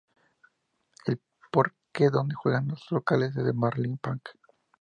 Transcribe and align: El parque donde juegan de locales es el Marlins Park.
El 1.05 1.21
parque 1.51 2.09
donde 2.11 2.33
juegan 2.33 2.69
de 2.69 2.75
locales 2.89 3.37
es 3.37 3.45
el 3.45 3.53
Marlins 3.53 3.99
Park. 3.99 4.35